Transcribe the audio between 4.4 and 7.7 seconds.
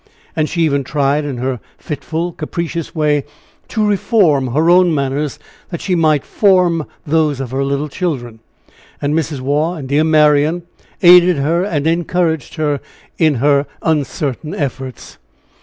her own manners, that she might form those of her